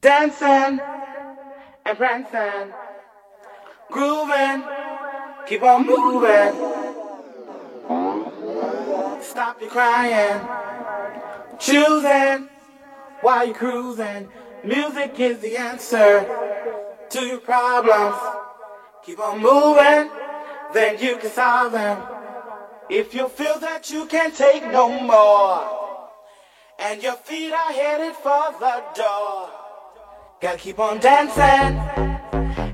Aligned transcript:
Dancing 0.00 0.80
and 1.84 1.98
prancing, 1.98 2.72
grooving, 3.90 4.64
keep 5.46 5.62
on 5.62 5.86
moving. 5.86 6.52
Stop 9.22 9.60
your 9.60 9.70
crying, 9.70 10.40
choosing 11.58 12.48
while 13.20 13.46
you're 13.46 13.54
cruising. 13.54 14.28
Music 14.64 15.20
is 15.20 15.40
the 15.40 15.56
answer 15.56 16.24
to 17.10 17.20
your 17.26 17.38
problems. 17.38 18.16
Keep 19.04 19.20
on 19.20 19.40
moving, 19.40 20.10
then 20.72 20.98
you 20.98 21.18
can 21.18 21.30
solve 21.30 21.72
them. 21.72 22.15
If 22.88 23.14
you 23.14 23.28
feel 23.28 23.58
that 23.58 23.90
you 23.90 24.06
can't 24.06 24.34
take 24.34 24.64
no 24.70 24.88
more, 24.88 25.86
and 26.78 27.02
your 27.02 27.14
feet 27.14 27.52
are 27.52 27.72
headed 27.72 28.14
for 28.14 28.52
the 28.60 28.84
door. 28.94 29.50
Gotta 30.40 30.58
keep 30.58 30.78
on 30.78 31.00
dancing 31.00 31.78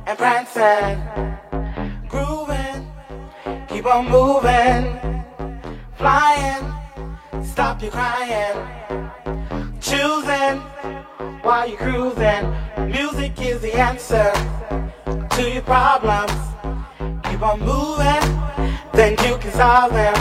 and 0.06 0.18
prancing, 0.18 1.00
grooving, 2.08 2.86
keep 3.68 3.86
on 3.86 4.10
moving, 4.10 5.00
flying, 5.96 7.44
stop 7.44 7.80
your 7.80 7.92
crying, 7.92 9.10
choosing 9.80 10.60
while 11.42 11.68
you're 11.68 11.78
cruising. 11.78 12.54
Music 12.86 13.40
is 13.40 13.62
the 13.62 13.72
answer 13.74 14.30
to 15.36 15.50
your 15.50 15.62
problems. 15.62 16.32
Keep 17.24 17.42
on 17.42 17.60
moving, 17.60 18.24
then 18.94 19.12
you 19.24 19.36
can 19.38 19.52
solve 19.52 19.92
them. 19.92 20.14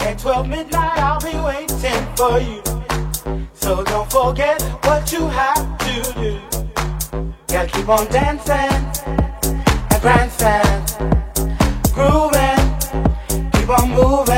At 0.00 0.18
12 0.18 0.48
midnight, 0.48 0.98
I'll 0.98 1.20
be 1.20 1.36
waiting 1.40 2.16
for 2.16 2.38
you. 2.38 2.62
So 3.54 3.82
don't 3.84 4.10
forget 4.10 4.60
what 4.84 5.10
you 5.12 5.26
have 5.26 5.78
to 5.78 6.12
do. 6.14 6.40
Gotta 7.48 7.68
keep 7.68 7.88
on 7.88 8.06
dancing 8.08 8.70
and 9.90 10.00
prancing, 10.00 10.84
grooving, 11.92 13.50
keep 13.52 13.68
on 13.68 13.90
moving, 13.90 14.29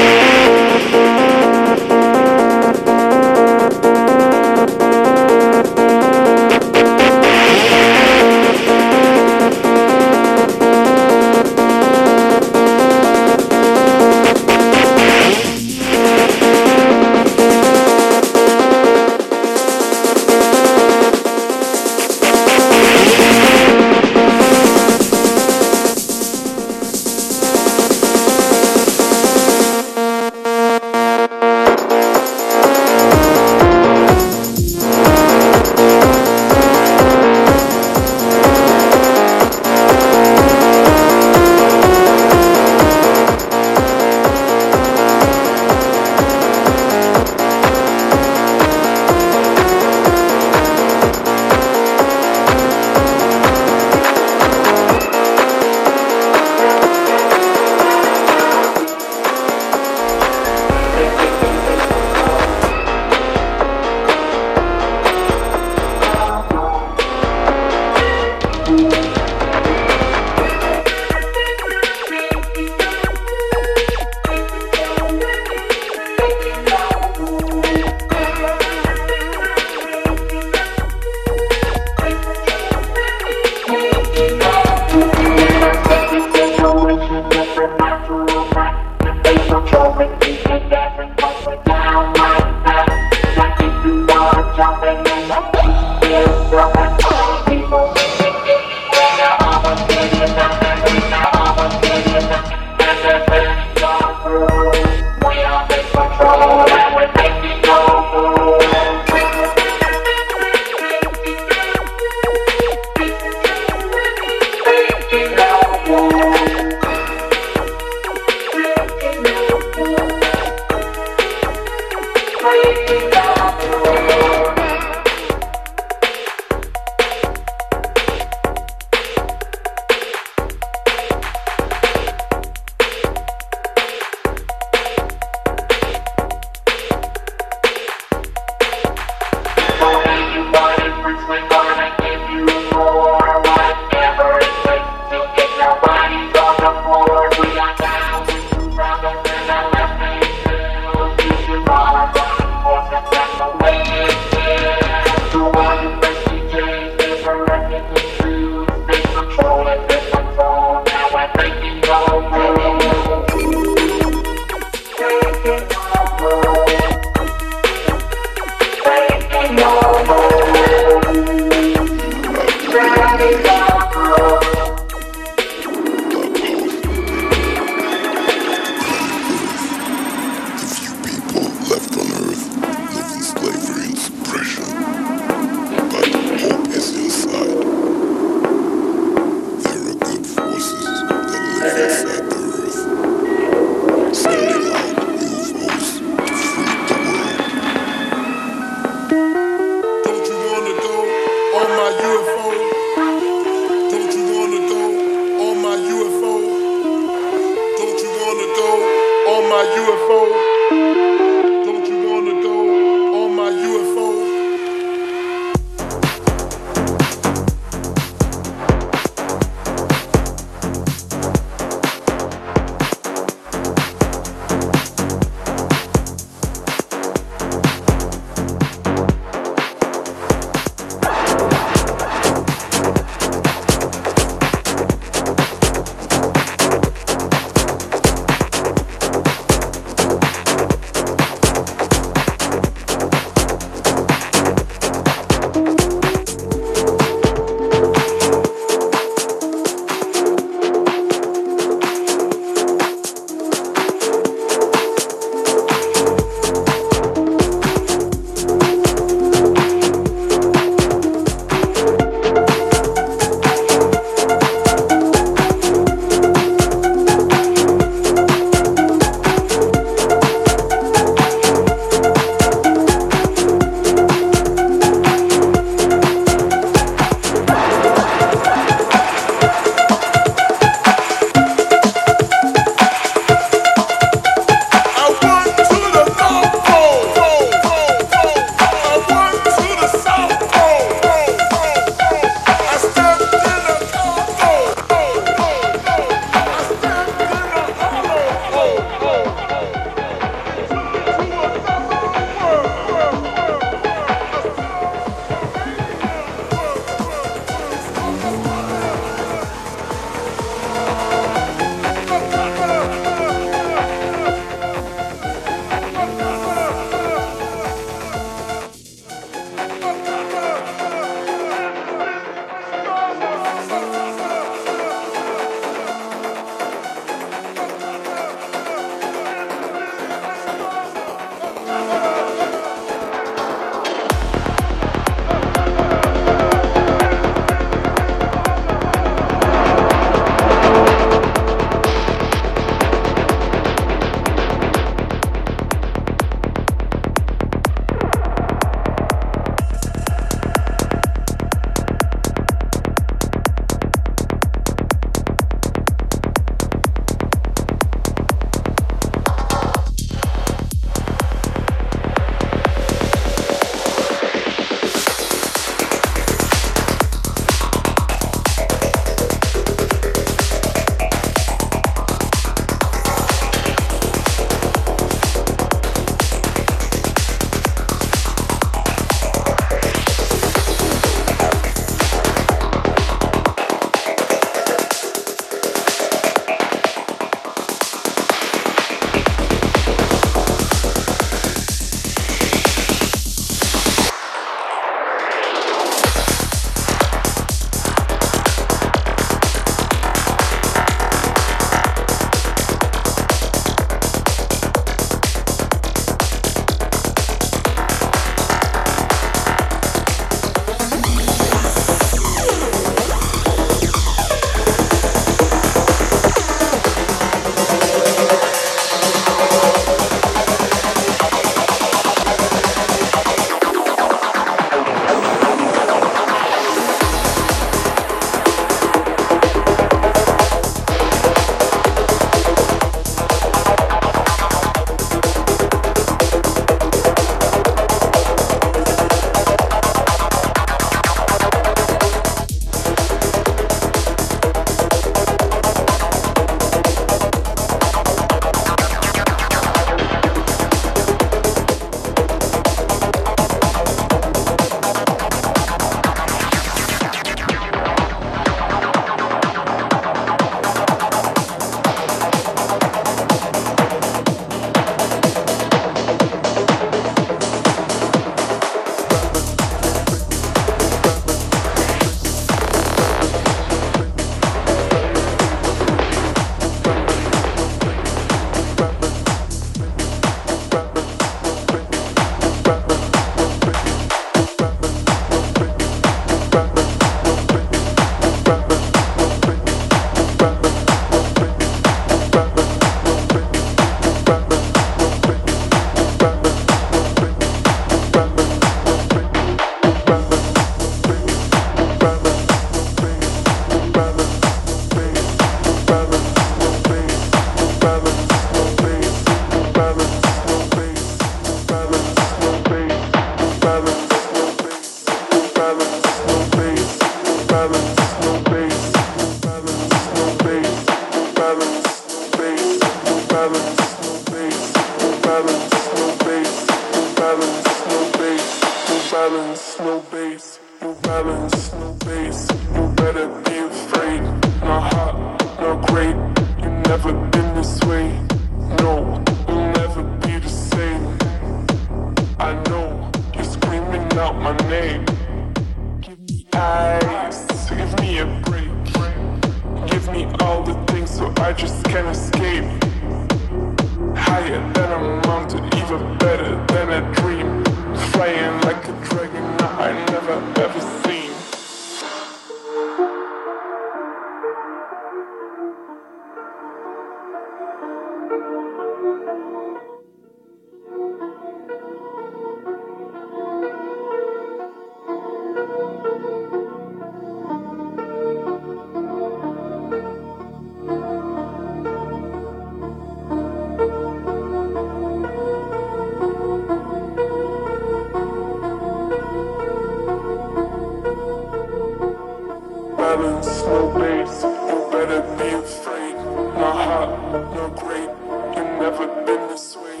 silence, 593.22 593.62
no 593.62 593.98
bass. 593.98 594.42
You 594.42 594.88
better 594.90 595.22
be 595.38 595.48
afraid. 595.54 596.16
My 596.54 596.72
heart, 596.84 597.54
no 597.54 597.68
great. 597.82 598.10
You 598.56 598.64
never 598.80 599.06
been 599.26 599.48
this 599.48 599.76
way. 599.76 600.00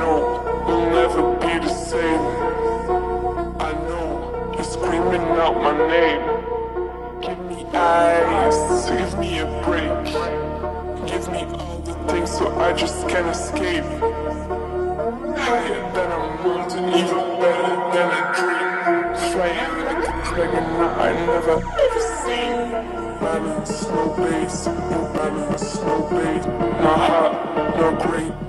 No, 0.00 0.12
you'll 0.66 0.90
never 0.90 1.22
be 1.36 1.66
the 1.66 1.68
same. 1.68 2.20
I 3.60 3.72
know 3.86 4.52
you're 4.54 4.64
screaming 4.64 5.26
out 5.44 5.56
my 5.56 5.76
name. 5.94 6.22
Give 7.20 7.40
me 7.50 7.66
eyes, 7.74 8.90
give 8.90 9.18
me 9.18 9.38
a 9.40 9.46
break. 9.64 10.04
Give 11.06 11.28
me 11.30 11.44
all 11.56 11.78
the 11.84 11.94
things 12.10 12.30
so 12.30 12.46
I 12.58 12.72
just 12.72 13.08
can 13.08 13.26
escape. 13.28 13.84
Higher 15.44 15.82
than 15.94 16.10
a 16.12 16.20
mountain, 16.44 16.84
even 17.00 17.24
better 17.40 17.74
than 17.94 18.08
a 18.18 18.24
dream. 18.38 18.68
Flying 19.32 19.74
like 19.84 20.08
a 20.08 20.34
dragon, 20.34 20.64
I 20.98 21.12
never 21.26 21.77
balance, 23.20 23.82
no 23.88 24.16
base, 24.16 24.66
no 24.66 25.12
balance, 25.14 25.80
no 25.82 26.02
base. 26.10 26.46
My 26.82 26.96
heart, 27.06 27.78
you're 27.78 27.98
great. 27.98 28.47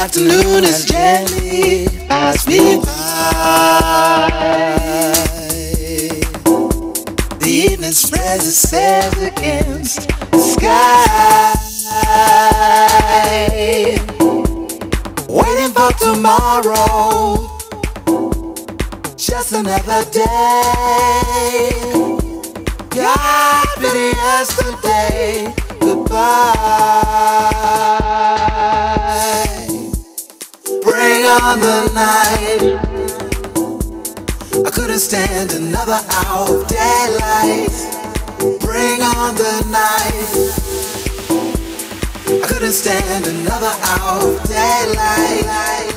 Afternoon 0.00 0.64
has 0.64 0.86
gently 0.86 1.86
passed 2.08 2.48
me 2.48 2.76
by. 2.80 2.86
The 7.38 7.50
evening 7.50 7.92
spreads 7.92 8.48
its 8.48 8.64
itself 8.64 9.14
against 9.20 10.08
the 10.30 10.38
sky. 10.38 11.52
Waiting 15.28 15.72
for 15.74 15.92
tomorrow. 15.98 17.46
Just 19.18 19.52
another 19.52 20.04
day. 20.10 21.72
God 22.88 23.66
pity 23.76 24.16
yesterday. 24.16 25.52
Goodbye 25.78 27.50
on 31.30 31.60
the 31.60 31.90
night. 31.94 32.62
I 34.66 34.70
couldn't 34.70 34.98
stand 34.98 35.52
another 35.52 36.00
hour 36.10 36.62
of 36.62 36.66
daylight. 36.66 37.70
Bring 38.60 39.00
on 39.02 39.36
the 39.36 39.62
night. 39.70 40.30
I 42.42 42.46
couldn't 42.48 42.72
stand 42.72 43.26
another 43.26 43.72
hour 43.80 44.26
of 44.26 44.42
daylight. 44.48 45.89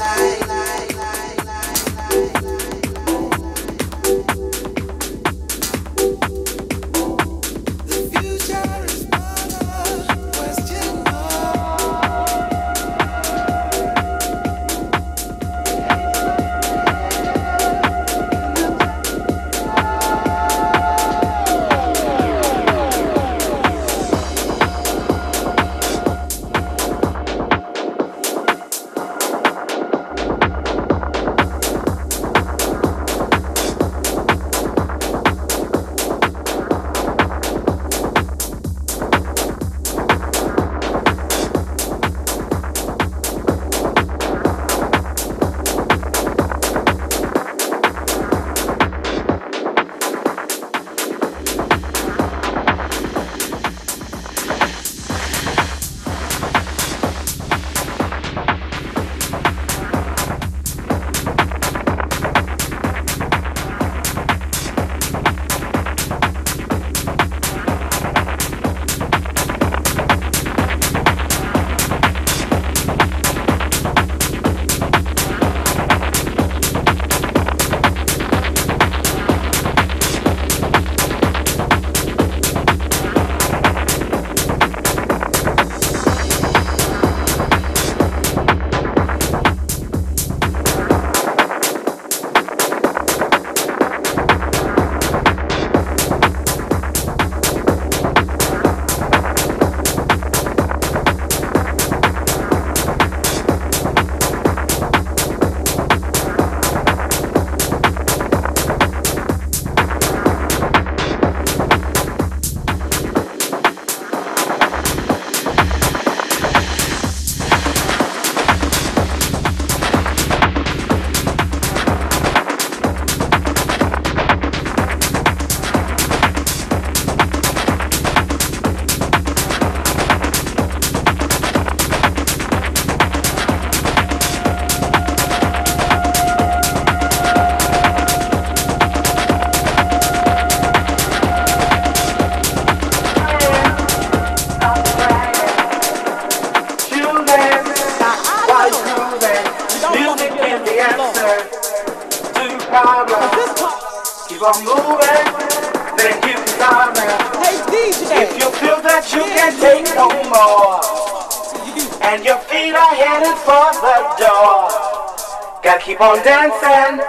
On 166.03 166.17
dancing 166.21 166.99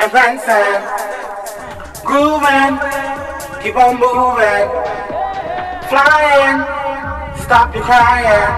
and 0.00 0.10
prancing, 0.12 0.82
grooving, 2.04 2.76
keep 3.62 3.74
on 3.74 3.96
moving, 3.96 4.68
flying, 5.88 6.60
stop 7.40 7.74
your 7.74 7.84
crying, 7.84 8.52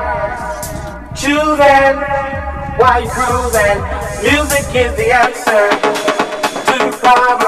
choosing 1.14 1.94
while 2.80 3.00
you're 3.00 3.12
cruising. 3.12 3.78
Music 4.24 4.66
is 4.74 4.96
the 4.96 5.08
answer 5.14 5.70
to 6.66 6.84
your 6.84 6.92
problems. 6.94 7.47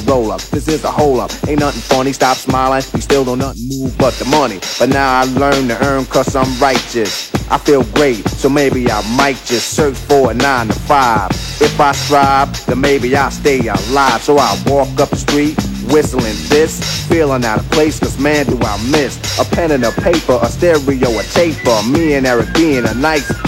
roll 0.00 0.30
up. 0.32 0.40
This 0.42 0.68
is 0.68 0.84
a 0.84 0.90
hole 0.90 1.20
up. 1.20 1.30
Ain't 1.48 1.60
nothing 1.60 1.80
funny. 1.82 2.12
Stop 2.12 2.36
smiling. 2.36 2.82
We 2.94 3.00
still 3.00 3.24
don't 3.24 3.38
nothing 3.38 3.68
move 3.68 3.96
but 3.98 4.14
the 4.14 4.24
money. 4.26 4.60
But 4.78 4.90
now 4.90 5.20
I 5.20 5.24
learn 5.24 5.68
to 5.68 5.86
earn 5.86 6.06
cause 6.06 6.34
I'm 6.36 6.58
righteous. 6.60 7.32
I 7.50 7.56
feel 7.56 7.82
great, 7.94 8.28
so 8.28 8.50
maybe 8.50 8.90
I 8.90 9.00
might 9.16 9.36
just 9.46 9.70
search 9.70 9.96
for 9.96 10.30
a 10.30 10.34
nine 10.34 10.68
to 10.68 10.74
five. 10.74 11.30
If 11.60 11.80
I 11.80 11.92
strive, 11.92 12.66
then 12.66 12.80
maybe 12.80 13.16
I'll 13.16 13.30
stay 13.30 13.66
alive. 13.66 14.22
So 14.22 14.36
I 14.36 14.62
walk 14.66 15.00
up 15.00 15.08
the 15.08 15.16
street, 15.16 15.56
whistling 15.90 16.36
this, 16.48 17.06
feeling 17.08 17.44
out 17.46 17.60
of 17.60 17.70
place, 17.70 17.98
cause 17.98 18.18
man 18.18 18.44
do 18.46 18.58
I 18.60 18.76
miss 18.90 19.16
a 19.38 19.44
pen 19.44 19.70
and 19.70 19.84
a 19.84 19.92
paper, 19.92 20.38
a 20.42 20.48
stereo, 20.48 21.18
a 21.18 21.22
taper, 21.22 21.82
me 21.88 22.14
and 22.14 22.26
Eric 22.26 22.52
being 22.54 22.84
a 22.84 22.94
nice 22.94 23.30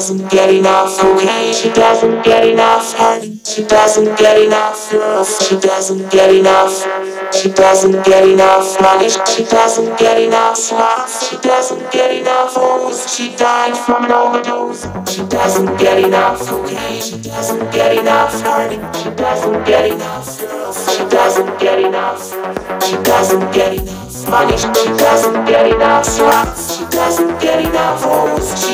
doesn't 0.00 0.30
get 0.30 0.48
enough, 0.48 0.98
okay? 1.04 1.52
She 1.52 1.68
doesn't 1.68 2.24
get 2.24 2.48
enough, 2.48 2.94
honey. 2.96 3.38
She 3.44 3.62
doesn't 3.64 4.16
get 4.16 4.40
enough 4.40 4.90
love. 4.94 5.28
She 5.46 5.60
doesn't 5.60 6.10
get 6.10 6.34
enough. 6.34 6.72
She 7.34 7.50
doesn't 7.50 8.02
get 8.06 8.26
enough 8.26 8.80
money. 8.80 9.10
She 9.10 9.44
doesn't 9.44 9.98
get 9.98 10.18
enough 10.18 10.72
love. 10.72 11.10
She 11.28 11.36
doesn't 11.46 11.92
get 11.92 12.16
enough 12.18 12.54
hoes. 12.54 13.14
She 13.14 13.36
died 13.36 13.76
from 13.76 14.06
an 14.06 14.12
overdose. 14.12 14.88
She 15.12 15.22
doesn't 15.26 15.76
get 15.76 16.02
enough, 16.02 16.50
okay? 16.50 16.98
She 16.98 17.20
doesn't 17.20 17.70
get 17.70 17.98
enough, 17.98 18.40
honey. 18.40 18.80
She 19.02 19.10
doesn't 19.10 19.66
get 19.66 19.84
enough 19.92 20.42
love. 20.42 20.96
She 20.96 21.04
doesn't 21.10 21.60
get 21.60 21.78
enough. 21.78 22.24
She 22.88 22.96
doesn't 23.02 23.52
get 23.52 23.74
enough 23.74 24.30
money. 24.30 24.56
She 24.56 24.88
doesn't 24.96 25.44
get 25.44 25.66
enough 25.66 26.18
love. 26.18 26.56
She 26.56 26.84
doesn't 26.88 27.38
get 27.38 27.66
enough 27.66 28.02
hoes. 28.02 28.69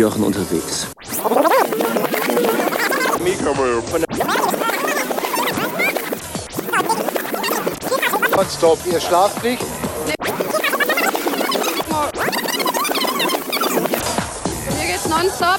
Jochen 0.00 0.24
unterwegs. 0.24 0.86
Nonstop, 8.34 8.78
ihr 8.86 8.98
schlaft 8.98 9.44
nicht. 9.44 9.62
Hier 14.78 14.86
geht's 14.86 15.06
nonstop. 15.06 15.58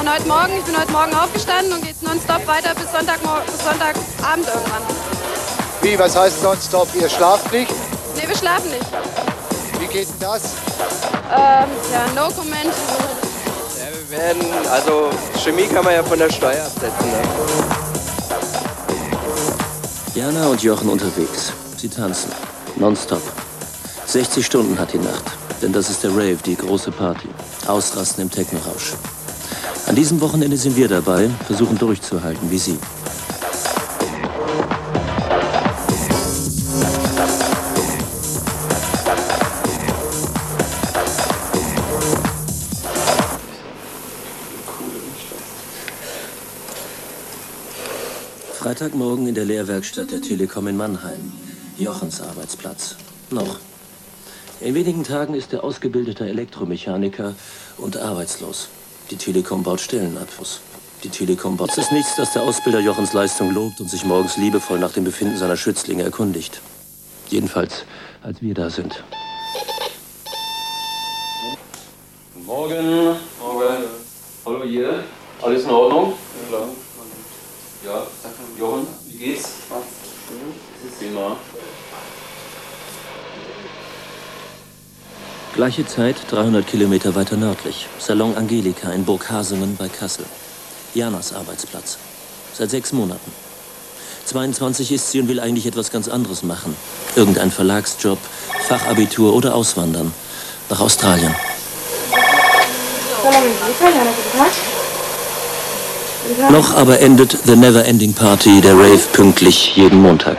Und 0.00 0.10
heute 0.10 0.28
Morgen, 0.28 0.52
ich 0.58 0.64
bin 0.64 0.80
heute 0.80 0.90
Morgen 0.90 1.14
aufgestanden 1.14 1.74
und 1.74 1.84
geht's 1.84 2.00
nonstop 2.00 2.46
weiter 2.46 2.74
bis, 2.74 2.86
bis 2.86 3.64
Sonntagabend 3.64 4.48
irgendwann. 4.48 4.82
Wie, 5.82 5.98
was 5.98 6.16
heißt 6.16 6.42
Nonstop, 6.42 6.88
ihr 6.94 7.10
schlaft 7.10 7.52
nicht? 7.52 7.70
Nee, 8.16 8.26
wir 8.26 8.36
schlafen 8.36 8.70
nicht. 8.70 8.86
Wie 9.78 9.86
geht 9.88 10.08
denn 10.08 10.20
das? 10.20 10.54
Ähm, 11.30 11.68
ja, 11.92 12.06
no 12.14 12.30
comment. 12.34 12.72
Werden, 14.16 14.42
also 14.70 15.10
Chemie 15.42 15.66
kann 15.66 15.84
man 15.84 15.92
ja 15.92 16.02
von 16.04 16.16
der 16.16 16.30
Steuer 16.30 16.64
absetzen. 16.64 17.10
Ne? 17.10 17.22
Jana 20.14 20.46
und 20.46 20.62
Jochen 20.62 20.88
unterwegs. 20.88 21.52
Sie 21.76 21.88
tanzen. 21.88 22.30
Nonstop. 22.76 23.22
60 24.06 24.46
Stunden 24.46 24.78
hat 24.78 24.92
die 24.92 24.98
Nacht. 24.98 25.24
Denn 25.60 25.72
das 25.72 25.90
ist 25.90 26.04
der 26.04 26.12
Rave, 26.12 26.38
die 26.46 26.54
große 26.56 26.92
Party. 26.92 27.28
Ausrasten 27.66 28.22
im 28.22 28.30
Techno-Rausch. 28.30 28.92
An 29.88 29.96
diesem 29.96 30.20
Wochenende 30.20 30.56
sind 30.56 30.76
wir 30.76 30.86
dabei, 30.86 31.28
versuchen 31.46 31.76
durchzuhalten 31.76 32.50
wie 32.52 32.58
Sie. 32.58 32.78
Freitagmorgen 48.84 49.26
in 49.26 49.34
der 49.34 49.46
Lehrwerkstatt 49.46 50.10
der 50.10 50.20
Telekom 50.20 50.68
in 50.68 50.76
Mannheim. 50.76 51.32
Jochens 51.78 52.20
Arbeitsplatz. 52.20 52.96
Noch. 53.30 53.58
In 54.60 54.74
wenigen 54.74 55.04
Tagen 55.04 55.32
ist 55.32 55.54
er 55.54 55.64
ausgebildeter 55.64 56.26
Elektromechaniker 56.26 57.34
und 57.78 57.96
arbeitslos. 57.96 58.68
Die 59.10 59.16
Telekom 59.16 59.62
baut 59.62 59.80
Stellen 59.80 60.18
ab. 60.18 60.28
Die 61.02 61.08
Telekom 61.08 61.56
baut. 61.56 61.70
Es 61.70 61.78
ist 61.78 61.92
nichts, 61.92 62.14
dass 62.16 62.34
der 62.34 62.42
Ausbilder 62.42 62.80
Jochens 62.80 63.14
Leistung 63.14 63.54
lobt 63.54 63.80
und 63.80 63.88
sich 63.88 64.04
morgens 64.04 64.36
liebevoll 64.36 64.78
nach 64.78 64.92
dem 64.92 65.04
Befinden 65.04 65.38
seiner 65.38 65.56
Schützlinge 65.56 66.02
erkundigt. 66.02 66.60
Jedenfalls, 67.30 67.86
als 68.22 68.42
wir 68.42 68.52
da 68.52 68.68
sind. 68.68 69.02
Morgen. 72.44 73.16
Morgen. 73.40 73.84
Hallo 74.44 74.64
ihr. 74.64 75.04
Alles 75.40 75.64
in 75.64 75.70
Ordnung? 75.70 76.12
Ja, 76.42 76.48
klar. 76.48 76.68
Ja. 77.86 78.06
Jochen, 78.58 78.86
wie 79.06 79.16
geht's? 79.16 79.48
Prima. 80.98 81.36
Gleiche 85.54 85.86
Zeit, 85.86 86.16
300 86.30 86.66
Kilometer 86.66 87.14
weiter 87.14 87.36
nördlich. 87.36 87.88
Salon 87.98 88.36
Angelika 88.36 88.90
in 88.90 89.04
Burghasungen 89.04 89.76
bei 89.76 89.88
Kassel. 89.88 90.24
Janas 90.94 91.32
Arbeitsplatz. 91.32 91.98
Seit 92.52 92.70
sechs 92.70 92.92
Monaten. 92.92 93.32
22 94.26 94.92
ist 94.92 95.10
sie 95.10 95.20
und 95.20 95.28
will 95.28 95.40
eigentlich 95.40 95.66
etwas 95.66 95.90
ganz 95.90 96.08
anderes 96.08 96.42
machen. 96.42 96.76
Irgendein 97.16 97.50
Verlagsjob, 97.50 98.18
Fachabitur 98.68 99.34
oder 99.34 99.54
auswandern. 99.54 100.12
Nach 100.70 100.80
Australien. 100.80 101.34
Noch 106.50 106.74
aber 106.74 107.00
endet 107.00 107.36
The 107.44 107.56
Never 107.56 107.84
Ending 107.84 108.14
Party, 108.14 108.60
der 108.60 108.74
Rave, 108.74 109.00
pünktlich 109.12 109.76
jeden 109.76 110.00
Montag. 110.00 110.36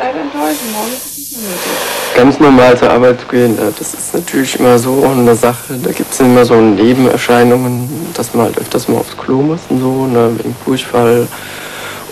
Ganz 2.15 2.39
normal 2.39 2.77
zur 2.77 2.89
Arbeit 2.89 3.19
zu 3.19 3.27
gehen, 3.27 3.57
äh, 3.59 3.71
das 3.77 3.93
ist 3.93 4.13
natürlich 4.13 4.57
immer 4.57 4.79
so 4.79 5.03
eine 5.03 5.35
Sache. 5.35 5.77
Da 5.83 5.91
gibt 5.91 6.13
es 6.13 6.19
immer 6.21 6.45
so 6.45 6.55
Nebenerscheinungen, 6.55 7.89
dass 8.13 8.33
man 8.33 8.45
halt 8.45 8.57
öfters 8.57 8.87
mal 8.87 8.99
aufs 8.99 9.17
Klo 9.17 9.41
muss 9.41 9.59
und 9.69 9.81
so, 9.81 10.05
ne, 10.05 10.31
wegen 10.37 10.55
Durchfall. 10.65 11.27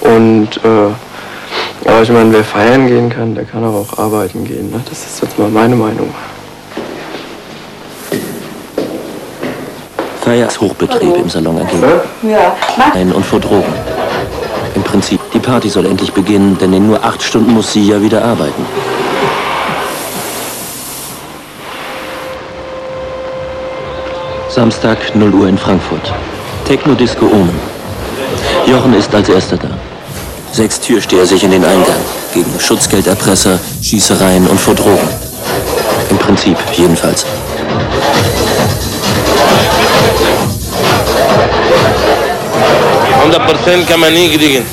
Und, 0.01 0.57
äh, 0.57 1.89
aber 1.89 2.01
ich 2.01 2.09
meine, 2.09 2.33
wer 2.33 2.43
feiern 2.43 2.87
gehen 2.87 3.09
kann, 3.09 3.33
der 3.33 3.45
kann 3.45 3.63
auch 3.63 3.97
arbeiten 3.97 4.43
gehen. 4.43 4.71
Ne? 4.71 4.81
Das 4.89 5.05
ist 5.05 5.21
jetzt 5.21 5.39
mal 5.39 5.49
meine 5.49 5.75
Meinung. 5.75 6.13
Feier 10.23 10.47
ist 10.47 10.61
Hochbetrieb 10.61 11.17
im 11.17 11.29
Salon 11.29 11.57
Angelika. 11.57 12.01
Ja. 12.23 12.55
Ein 12.93 13.11
und 13.11 13.25
vor 13.25 13.41
Drogen. 13.41 13.73
Im 14.73 14.81
Prinzip, 14.81 15.19
die 15.33 15.39
Party 15.39 15.67
soll 15.67 15.85
endlich 15.85 16.13
beginnen, 16.13 16.57
denn 16.57 16.71
in 16.71 16.87
nur 16.87 17.03
acht 17.03 17.21
Stunden 17.21 17.51
muss 17.51 17.73
sie 17.73 17.85
ja 17.85 18.01
wieder 18.01 18.23
arbeiten. 18.23 18.65
Samstag, 24.47 25.13
0 25.13 25.33
Uhr 25.33 25.49
in 25.49 25.57
Frankfurt. 25.57 26.13
Techno-Disco 26.65 27.25
Omen. 27.25 27.59
Jochen 28.65 28.93
ist 28.93 29.13
als 29.13 29.27
erster 29.27 29.57
da. 29.57 29.67
Sechs 30.53 30.79
Türsteher 30.79 31.25
sich 31.25 31.43
in 31.43 31.51
den 31.51 31.65
Eingang. 31.65 32.01
Gegen 32.33 32.59
Schutzgelderpresser, 32.59 33.59
Schießereien 33.81 34.47
und 34.47 34.59
vor 34.59 34.75
Drogen. 34.75 35.09
Im 36.09 36.17
Prinzip, 36.17 36.57
jedenfalls. 36.77 37.25
Prozent 43.63 43.87
kann 43.87 43.99
man 43.99 44.13
nie 44.13 44.29
kriegen. 44.35 44.63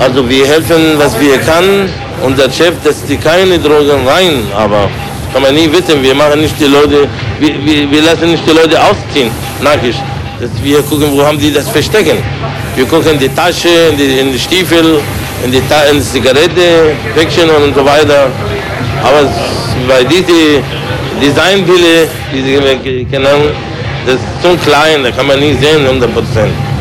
Also 0.00 0.28
wir 0.28 0.46
helfen, 0.46 0.98
was 0.98 1.18
wir 1.20 1.38
können. 1.38 1.90
Unser 2.22 2.50
Chef, 2.50 2.74
dass 2.84 3.04
die 3.04 3.16
keine 3.16 3.58
Drogen 3.58 4.06
rein, 4.06 4.44
aber 4.56 4.88
kann 5.32 5.42
man 5.42 5.54
nie 5.54 5.70
wissen. 5.70 6.02
Wir 6.02 6.14
machen 6.14 6.40
nicht 6.40 6.58
die 6.58 6.66
Leute, 6.66 7.08
wir, 7.40 7.64
wir, 7.64 7.90
wir 7.90 8.02
lassen 8.02 8.30
nicht 8.30 8.44
die 8.46 8.52
Leute 8.52 8.80
ausziehen, 8.80 9.30
nackig. 9.60 9.96
Dass 10.40 10.50
wir 10.62 10.82
gucken, 10.82 11.08
wo 11.12 11.22
haben 11.24 11.38
die 11.38 11.52
das 11.52 11.68
verstecken. 11.68 12.18
Wir 12.74 12.86
gucken 12.86 13.12
in 13.12 13.18
die 13.18 13.28
Tasche, 13.28 13.68
in 13.90 13.96
die, 13.98 14.18
in 14.20 14.32
die 14.32 14.38
Stiefel, 14.38 15.00
in 15.44 15.52
die, 15.52 15.60
Ta 15.68 15.82
in 15.90 15.98
die 15.98 16.04
Zigarette, 16.04 16.94
Päckchen 17.14 17.50
und 17.50 17.74
so 17.74 17.84
weiter. 17.84 18.28
Aber 19.02 19.22
bei 19.88 20.04
diesen 20.04 20.64
Designpille, 21.20 22.08
die 22.32 22.42
sie 22.42 23.04
kennen, 23.10 23.71
das 24.06 24.14
ist 24.14 24.42
zu 24.42 24.56
klein, 24.58 25.02
da 25.02 25.10
kann 25.10 25.26
man 25.26 25.38
nie 25.38 25.54
sehen, 25.54 25.84
100 25.86 26.12
Prozent. 26.12 26.71